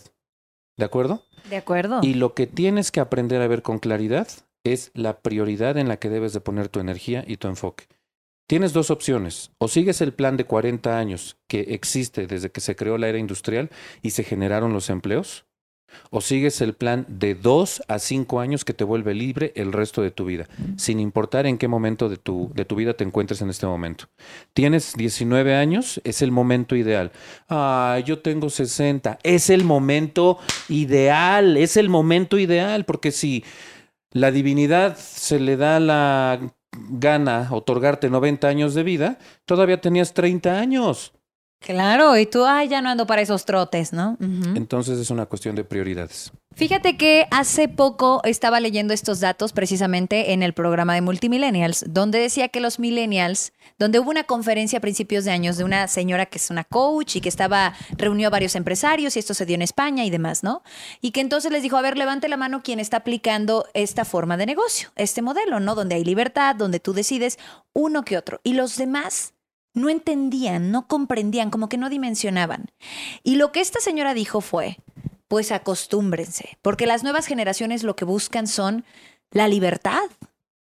[0.77, 1.23] ¿De acuerdo?
[1.49, 2.01] De acuerdo.
[2.03, 4.29] Y lo que tienes que aprender a ver con claridad
[4.65, 7.87] es la prioridad en la que debes de poner tu energía y tu enfoque.
[8.47, 9.51] Tienes dos opciones.
[9.59, 13.19] O sigues el plan de 40 años que existe desde que se creó la era
[13.19, 13.71] industrial
[14.03, 15.47] y se generaron los empleos.
[16.11, 20.03] O sigues el plan de 2 a 5 años que te vuelve libre el resto
[20.03, 23.41] de tu vida, sin importar en qué momento de tu, de tu vida te encuentres
[23.41, 24.07] en este momento.
[24.53, 27.13] Tienes 19 años, es el momento ideal.
[27.49, 33.43] Ah, yo tengo 60, es el momento ideal, es el momento ideal, porque si
[34.13, 36.56] la divinidad se le da la
[36.91, 41.13] gana otorgarte 90 años de vida, todavía tenías 30 años.
[41.61, 44.17] Claro, y tú, ay, ya no ando para esos trotes, ¿no?
[44.55, 46.33] Entonces es una cuestión de prioridades.
[46.55, 52.19] Fíjate que hace poco estaba leyendo estos datos precisamente en el programa de Multimillennials, donde
[52.19, 56.25] decía que los millennials, donde hubo una conferencia a principios de años de una señora
[56.25, 59.55] que es una coach y que estaba, reunió a varios empresarios y esto se dio
[59.55, 60.63] en España y demás, ¿no?
[61.03, 64.39] Y que entonces les dijo, a ver, levante la mano quien está aplicando esta forma
[64.39, 65.75] de negocio, este modelo, ¿no?
[65.75, 67.39] Donde hay libertad, donde tú decides
[67.75, 68.41] uno que otro.
[68.45, 69.35] Y los demás
[69.77, 72.71] no entendían, no comprendían, como que no dimensionaban.
[73.23, 74.79] Y lo que esta señora dijo fue,
[75.29, 78.85] pues acostúmbrense, porque las nuevas generaciones lo que buscan son
[79.31, 80.03] la libertad.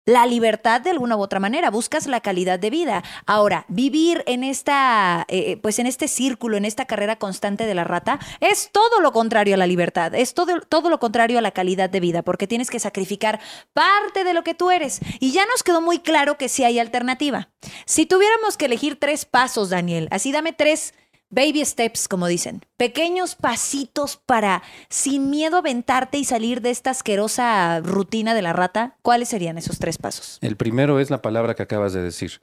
[0.06, 3.02] La libertad de alguna u otra manera, buscas la calidad de vida.
[3.24, 7.84] Ahora, vivir en esta, eh, pues en este círculo, en esta carrera constante de la
[7.84, 11.52] rata, es todo lo contrario a la libertad, es todo, todo lo contrario a la
[11.52, 13.40] calidad de vida, porque tienes que sacrificar
[13.72, 15.00] parte de lo que tú eres.
[15.20, 17.48] Y ya nos quedó muy claro que sí hay alternativa.
[17.86, 20.92] Si tuviéramos que elegir tres pasos, Daniel, así dame tres
[21.34, 22.64] Baby steps, como dicen.
[22.76, 28.98] Pequeños pasitos para, sin miedo, aventarte y salir de esta asquerosa rutina de la rata.
[29.02, 30.38] ¿Cuáles serían esos tres pasos?
[30.42, 32.40] El primero es la palabra que acabas de decir.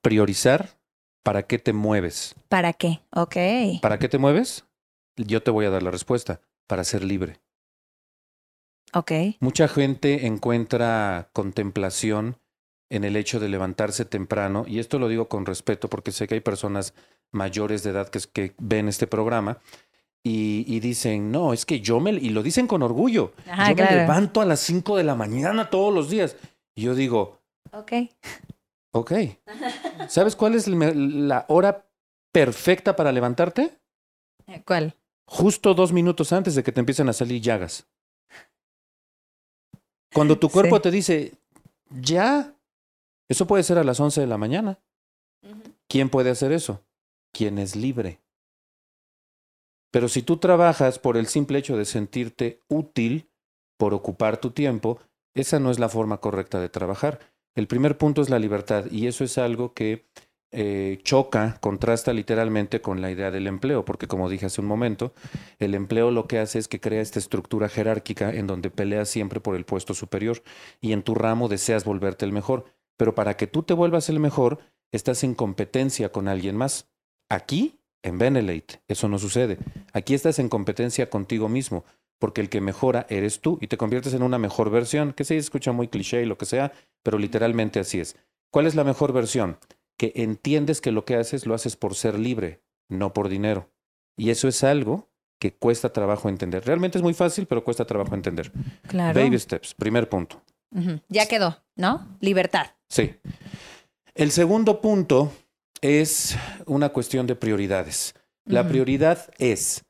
[0.00, 0.78] Priorizar
[1.24, 2.36] para qué te mueves.
[2.48, 3.00] ¿Para qué?
[3.10, 3.36] Ok.
[3.82, 4.64] ¿Para qué te mueves?
[5.16, 6.40] Yo te voy a dar la respuesta.
[6.68, 7.40] Para ser libre.
[8.92, 9.10] Ok.
[9.40, 12.38] Mucha gente encuentra contemplación
[12.90, 16.34] en el hecho de levantarse temprano, y esto lo digo con respeto porque sé que
[16.34, 16.94] hay personas
[17.32, 19.58] mayores de edad que, que ven este programa
[20.22, 23.76] y, y dicen, no, es que yo me, y lo dicen con orgullo, Ajá, yo
[23.76, 23.90] claro.
[23.94, 26.36] me levanto a las 5 de la mañana todos los días.
[26.74, 27.40] Y yo digo,
[27.72, 27.92] Ok.
[28.92, 29.12] ok,
[30.08, 31.86] ¿sabes cuál es la hora
[32.32, 33.78] perfecta para levantarte?
[34.64, 34.94] ¿Cuál?
[35.26, 37.86] Justo dos minutos antes de que te empiecen a salir llagas.
[40.12, 40.82] Cuando tu cuerpo Sí.
[40.82, 41.32] te dice,
[41.90, 42.54] ya,
[43.28, 44.80] eso puede ser a las 11 de la mañana.
[45.88, 46.84] ¿Quién puede hacer eso?
[47.32, 48.20] Quien es libre.
[49.90, 53.30] Pero si tú trabajas por el simple hecho de sentirte útil,
[53.78, 55.00] por ocupar tu tiempo,
[55.34, 57.20] esa no es la forma correcta de trabajar.
[57.54, 60.06] El primer punto es la libertad y eso es algo que
[60.52, 65.12] eh, choca, contrasta literalmente con la idea del empleo, porque como dije hace un momento,
[65.58, 69.40] el empleo lo que hace es que crea esta estructura jerárquica en donde peleas siempre
[69.40, 70.42] por el puesto superior
[70.80, 72.64] y en tu ramo deseas volverte el mejor.
[72.96, 74.58] Pero para que tú te vuelvas el mejor,
[74.92, 76.88] estás en competencia con alguien más.
[77.28, 79.58] Aquí, en Benelate, eso no sucede.
[79.92, 81.84] Aquí estás en competencia contigo mismo,
[82.18, 85.36] porque el que mejora eres tú y te conviertes en una mejor versión, que se
[85.36, 88.16] escucha muy cliché y lo que sea, pero literalmente así es.
[88.50, 89.58] ¿Cuál es la mejor versión?
[89.98, 93.70] Que entiendes que lo que haces lo haces por ser libre, no por dinero.
[94.16, 96.64] Y eso es algo que cuesta trabajo entender.
[96.64, 98.50] Realmente es muy fácil, pero cuesta trabajo entender.
[98.88, 99.20] Claro.
[99.20, 100.40] Baby steps, primer punto.
[101.08, 102.16] Ya quedó, ¿no?
[102.20, 102.66] Libertad.
[102.88, 103.14] Sí.
[104.14, 105.32] El segundo punto
[105.80, 108.14] es una cuestión de prioridades.
[108.44, 109.84] La prioridad es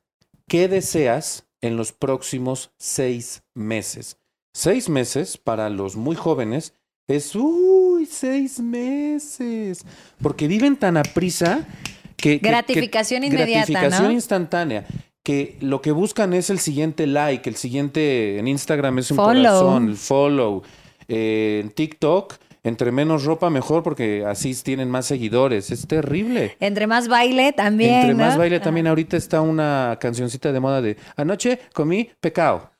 [0.47, 4.17] qué deseas en los próximos seis meses.
[4.53, 6.73] Seis meses para los muy jóvenes
[7.07, 9.85] es, uy, seis meses.
[10.21, 11.67] Porque viven tan a prisa
[12.15, 12.33] que...
[12.37, 14.11] que- que- Gratificación inmediata, Gratificación ¿no?
[14.11, 14.85] instantánea.
[15.27, 19.33] Que lo que buscan es el siguiente like, el siguiente en Instagram es un Follow.
[19.43, 20.63] corazón, el follow.
[21.09, 25.69] Eh, en TikTok, entre menos ropa mejor porque así tienen más seguidores.
[25.69, 26.55] Es terrible.
[26.61, 27.95] Entre más baile también.
[27.95, 32.71] Entre más baile también ahorita está una cancioncita de moda de anoche comí pecado.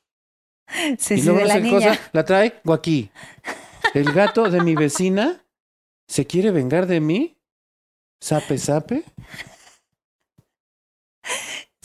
[0.97, 1.89] Sí, y sí, luego de la niña.
[1.89, 3.10] cosa, la trae aquí.
[3.93, 5.43] El gato de mi vecina
[6.07, 7.36] se quiere vengar de mí.
[8.21, 9.03] Sape, sape.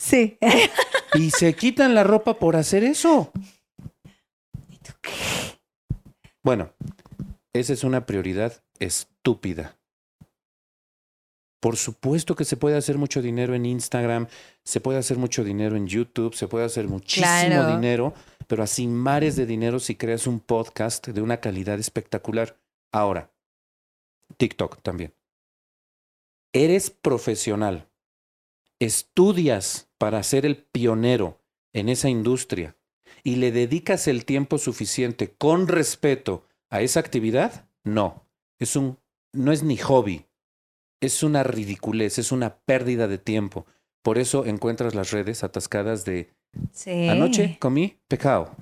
[0.03, 0.37] Sí.
[1.15, 3.31] Y se quitan la ropa por hacer eso.
[6.43, 6.73] Bueno,
[7.53, 9.77] esa es una prioridad estúpida.
[11.61, 14.27] Por supuesto que se puede hacer mucho dinero en Instagram,
[14.65, 17.75] se puede hacer mucho dinero en YouTube, se puede hacer muchísimo Claro.
[17.75, 18.13] dinero,
[18.47, 22.57] pero así mares de dinero si creas un podcast de una calidad espectacular.
[22.91, 23.31] Ahora,
[24.37, 25.13] TikTok también.
[26.53, 27.87] Eres profesional,
[28.85, 31.41] estudias para ser el pionero
[31.73, 32.75] en esa industria
[33.23, 38.25] y le dedicas el tiempo suficiente con respeto a esa actividad, no.
[38.59, 38.97] Es un,
[39.31, 40.25] no es ni hobby.
[41.01, 43.65] Es una ridiculez, es una pérdida de tiempo.
[44.01, 46.31] Por eso encuentras las redes atascadas de
[46.71, 47.07] Sí.
[47.09, 48.55] anoche comí pecado.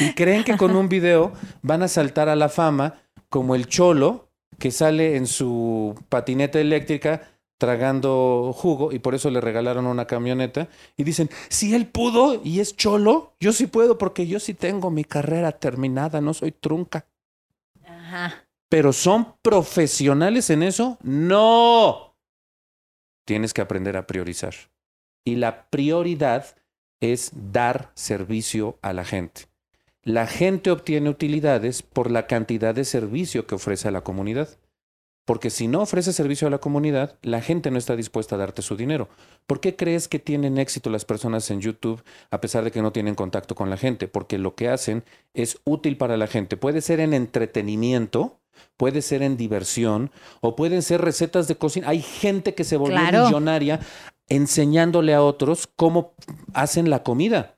[0.00, 4.28] Y creen que con un video van a saltar a la fama como el cholo
[4.58, 10.68] que sale en su patineta eléctrica tragando jugo y por eso le regalaron una camioneta
[10.96, 14.90] y dicen, si él pudo y es cholo, yo sí puedo porque yo sí tengo
[14.90, 17.06] mi carrera terminada, no soy trunca.
[17.86, 18.44] Ajá.
[18.68, 20.98] ¿Pero son profesionales en eso?
[21.02, 22.16] No.
[23.24, 24.54] Tienes que aprender a priorizar.
[25.24, 26.56] Y la prioridad
[27.00, 29.42] es dar servicio a la gente.
[30.02, 34.48] La gente obtiene utilidades por la cantidad de servicio que ofrece a la comunidad.
[35.24, 38.60] Porque si no ofrece servicio a la comunidad, la gente no está dispuesta a darte
[38.60, 39.08] su dinero.
[39.46, 42.92] ¿Por qué crees que tienen éxito las personas en YouTube a pesar de que no
[42.92, 44.06] tienen contacto con la gente?
[44.06, 46.58] Porque lo que hacen es útil para la gente.
[46.58, 48.40] Puede ser en entretenimiento,
[48.76, 50.10] puede ser en diversión
[50.42, 51.88] o pueden ser recetas de cocina.
[51.88, 53.24] Hay gente que se volvió Claro.
[53.26, 53.80] millonaria
[54.28, 56.14] enseñándole a otros cómo
[56.52, 57.56] hacen la comida.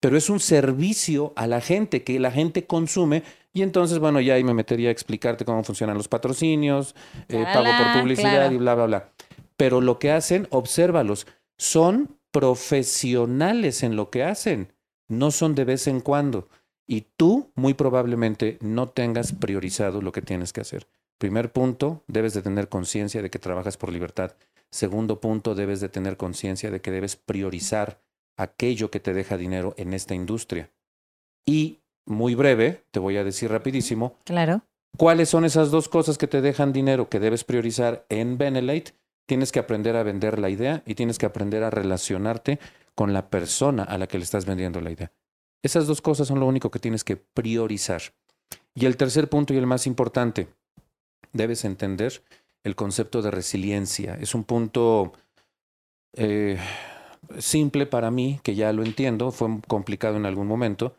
[0.00, 4.34] Pero es un servicio a la gente que la gente consume y entonces, bueno, ya
[4.34, 6.94] ahí me metería a explicarte cómo funcionan los patrocinios,
[7.28, 8.54] eh, pago por publicidad claro.
[8.54, 9.08] y bla, bla, bla.
[9.56, 11.26] Pero lo que hacen, obsérvalos,
[11.58, 14.72] son profesionales en lo que hacen,
[15.08, 16.48] no son de vez en cuando.
[16.86, 20.86] Y tú muy probablemente no tengas priorizado lo que tienes que hacer.
[21.18, 24.34] Primer punto, debes de tener conciencia de que trabajas por libertad.
[24.70, 28.00] Segundo punto, debes de tener conciencia de que debes priorizar
[28.36, 30.70] aquello que te deja dinero en esta industria.
[31.44, 34.62] Y muy breve, te voy a decir rapidísimo, Claro.
[34.96, 38.92] ¿Cuáles son esas dos cosas que te dejan dinero que debes priorizar en Benelate?
[39.26, 42.58] Tienes que aprender a vender la idea y tienes que aprender a relacionarte
[42.94, 45.12] con la persona a la que le estás vendiendo la idea.
[45.62, 48.02] Esas dos cosas son lo único que tienes que priorizar.
[48.74, 50.48] Y el tercer punto y el más importante,
[51.32, 52.22] debes entender
[52.64, 54.18] el concepto de resiliencia.
[54.20, 55.12] Es un punto
[56.14, 56.58] eh,
[57.38, 60.96] simple para mí, que ya lo entiendo, fue complicado en algún momento,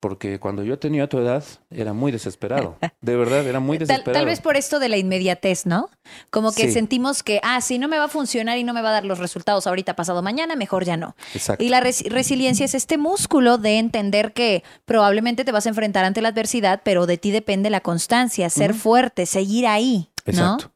[0.00, 2.76] porque cuando yo tenía tu edad era muy desesperado.
[3.00, 4.18] De verdad, era muy Tal, desesperado.
[4.20, 5.90] tal vez por esto de la inmediatez, ¿no?
[6.30, 6.72] Como que Sí.
[6.72, 9.04] sentimos que, ah, si no me va a funcionar y no me va a dar
[9.04, 11.16] los resultados ahorita, pasado mañana, mejor ya no.
[11.34, 11.64] Exacto.
[11.64, 16.04] Y la resi- resiliencia es este músculo de entender que probablemente te vas a enfrentar
[16.04, 20.32] ante la adversidad, pero de ti depende la constancia, ser fuerte, seguir ahí, ¿no?
[20.32, 20.72] Exacto.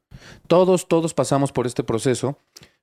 [0.46, 2.38] Todos, todos pasamos por este proceso,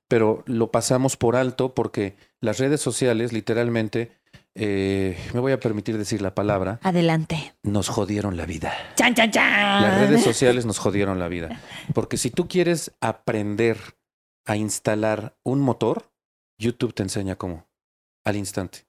[0.08, 4.10] pero lo pasamos por alto porque las redes sociales, literalmente,
[4.54, 7.54] eh, me voy a permitir decir la palabra, Adelante.
[7.62, 8.72] nos jodieron la vida.
[8.96, 9.82] ¡Chan, chan, chan!
[9.82, 11.60] Las redes sociales nos jodieron la vida.
[11.94, 13.78] Porque si tú quieres aprender
[14.46, 16.10] a instalar un motor,
[16.58, 17.68] YouTube te enseña cómo,
[18.24, 18.86] al instante.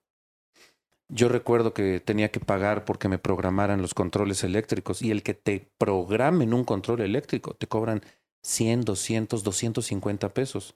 [1.09, 5.33] Yo recuerdo que tenía que pagar porque me programaran los controles eléctricos y el que
[5.33, 8.01] te programen un control eléctrico te cobran
[8.43, 10.75] 100, 200, 250 pesos.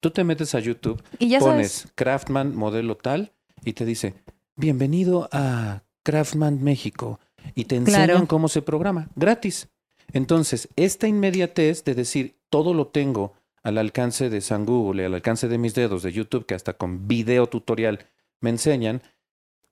[0.00, 1.92] Tú te metes a YouTube, Y ya pones sabes.
[1.94, 3.32] Craftman modelo tal
[3.64, 4.14] y te dice,
[4.56, 7.20] bienvenido a Craftman México.
[7.54, 8.28] Y te enseñan Claro.
[8.28, 9.68] cómo se programa, gratis.
[10.12, 15.48] Entonces, esta inmediatez de decir, todo lo tengo al alcance de San Google, al alcance
[15.48, 18.06] de mis dedos, de YouTube, que hasta con video tutorial
[18.40, 19.02] me enseñan,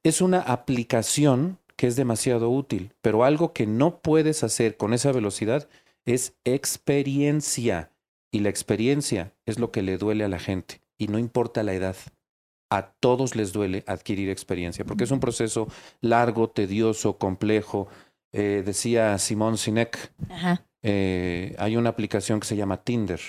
[0.03, 5.13] es una aplicación que es demasiado útil, pero algo que no puedes hacer con esa
[5.13, 5.69] velocidad
[6.07, 7.91] es experiencia.
[8.33, 10.81] Y la experiencia es lo que le duele a la gente.
[10.99, 11.97] Y no importa la edad.
[12.71, 15.67] A todos les duele adquirir experiencia, porque es un proceso
[16.01, 17.89] largo, tedioso, complejo.
[18.33, 20.63] Eh, decía Simón Sinek, Ajá.
[20.83, 23.21] eh, hay una aplicación que se llama Tinder.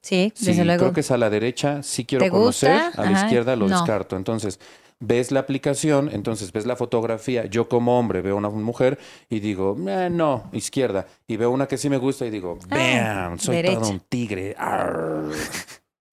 [0.00, 0.78] Sí, Sí, desde luego.
[0.84, 3.02] creo que es a la derecha, sí quiero ¿Te conocer, gusta?
[3.02, 3.76] a la Ajá, izquierda lo no.
[3.76, 4.16] descarto.
[4.16, 4.58] Entonces,
[5.00, 8.98] ves la aplicación, entonces ves la fotografía, yo como hombre veo una mujer
[9.28, 11.06] y digo, "Eh, no, izquierda.
[11.26, 13.80] Y veo una que sí me gusta y digo, Ah, bam, soy derecha.
[13.80, 14.54] todo un tigre.
[14.58, 15.30] Arr".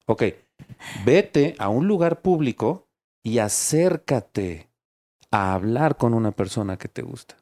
[0.08, 0.24] ok,
[1.06, 2.88] vete a un lugar público
[3.24, 4.70] y acércate
[5.32, 7.38] a hablar con una persona que te gusta.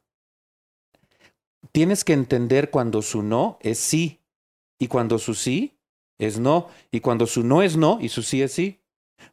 [1.71, 4.21] Tienes que entender cuando su no es sí
[4.79, 5.77] y cuando su sí
[6.19, 8.79] es no y cuando su no es no y su sí es sí.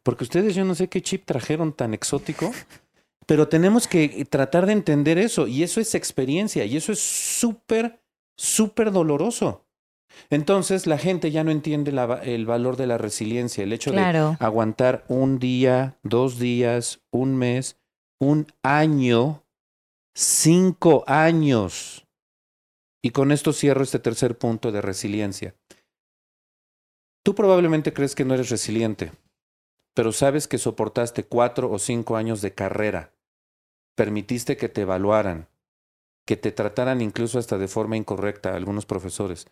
[0.03, 2.53] Porque ustedes yo no sé qué chip trajeron tan exótico,
[3.27, 8.01] pero tenemos que tratar de entender eso y eso es experiencia y eso es súper,
[8.37, 9.67] súper doloroso.
[10.29, 14.01] Entonces la gente ya no entiende la el valor de la resiliencia, el hecho de
[14.39, 17.77] aguantar un día, dos días, un mes,
[18.19, 19.45] un año,
[20.15, 22.07] cinco años.
[23.03, 25.55] Y con esto cierro este tercer punto de resiliencia.
[27.23, 29.13] Tú probablemente crees que no eres resiliente,
[29.95, 33.13] pero sabes que soportaste cuatro o cinco años de carrera.
[33.95, 35.49] Permitiste que te evaluaran,
[36.27, 39.47] que te trataran incluso hasta de forma incorrecta algunos profesores,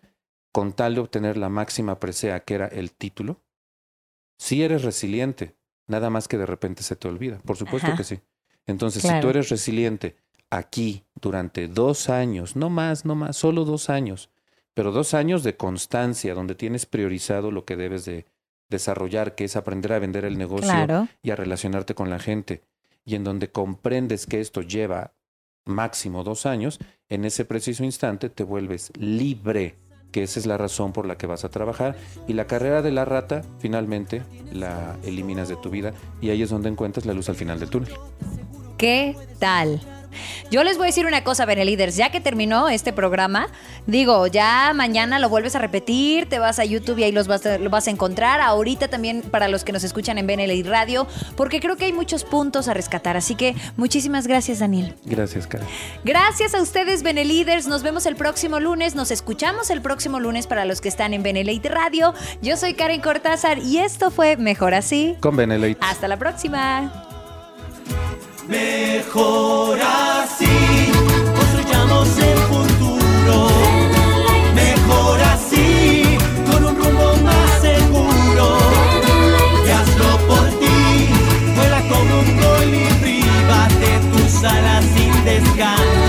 [0.52, 3.40] con tal de obtener la máxima presea que era el título.
[4.38, 5.56] Sí eres resiliente,
[5.86, 7.38] nada más que de repente se te olvida.
[7.44, 7.96] Por supuesto Ajá.
[7.96, 8.20] que sí.
[8.66, 10.16] Entonces, si tú eres resiliente
[10.50, 14.30] aquí durante dos años, no más, no más, solo dos años,
[14.74, 18.26] pero dos años de constancia, donde tienes priorizado lo que debes de
[18.68, 21.08] desarrollar, que es aprender a vender el negocio Claro.
[21.22, 22.62] y a relacionarte con la gente,
[23.04, 25.14] y en donde comprendes que esto lleva
[25.64, 29.76] máximo dos años, en ese preciso instante te vuelves libre,
[30.10, 32.90] que esa es la razón por la que vas a trabajar, y la carrera de
[32.90, 37.28] la rata finalmente la eliminas de tu vida, y ahí es donde encuentras la luz
[37.28, 37.92] al final del túnel.
[38.76, 39.80] ¿Qué tal?
[40.50, 43.48] Yo les voy a decir una cosa, Beneliders, ya que terminó este programa,
[43.86, 47.44] digo, ya mañana lo vuelves a repetir, te vas a YouTube y ahí los vas
[47.46, 51.06] a, lo vas a encontrar, ahorita también para los que nos escuchan en Benelid Radio,
[51.36, 54.94] porque creo que hay muchos puntos a rescatar, así que muchísimas gracias, Daniel.
[55.04, 55.66] Gracias, Karen.
[56.04, 57.66] Gracias a ustedes, Beneliders.
[57.66, 58.94] Nos vemos el próximo lunes.
[58.94, 62.14] Nos escuchamos el próximo lunes para los que están en Benelite Radio.
[62.42, 65.16] Yo soy Karen Cortázar y esto fue Mejor Así.
[65.20, 65.78] Con Benelate.
[65.80, 67.04] Hasta la próxima.
[68.48, 70.90] Mejor así,
[71.36, 73.48] construyamos el futuro.
[74.54, 76.16] Mejor así,
[76.50, 78.58] con un rumbo más seguro.
[79.66, 81.08] Y hazlo por ti,
[81.56, 86.07] vuela como un colibrí, bate tus alas sin descanso.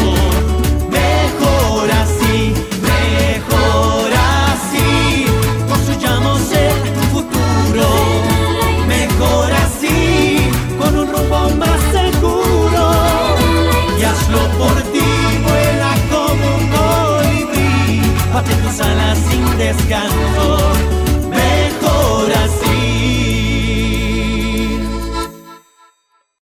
[19.74, 20.15] descanso.
[20.38, 20.99] Oh.